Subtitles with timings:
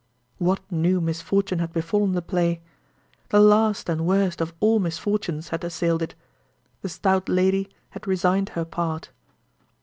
[0.39, 2.63] What new misfortune had befallen the play?
[3.29, 6.15] The last and worst of all misfortunes had assailed it.
[6.81, 9.11] The stout lady had resigned her part.